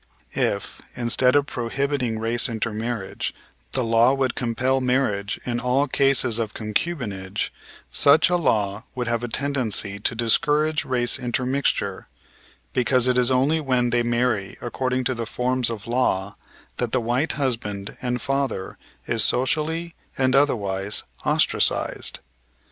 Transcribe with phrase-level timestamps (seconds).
[0.33, 3.35] If, instead of prohibiting race intermarriage,
[3.73, 7.53] the law would compel marriage in all cases of concubinage,
[7.91, 12.07] such a law would have a tendency to discourage race intermixture;
[12.73, 16.35] because it is only when they marry according to the forms of law
[16.77, 22.21] that the white husband and father is socially and otherwise ostracized.